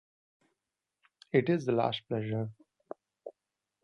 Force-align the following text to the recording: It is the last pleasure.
It 1.31 1.47
is 1.47 1.65
the 1.67 1.73
last 1.73 2.01
pleasure. 2.07 2.49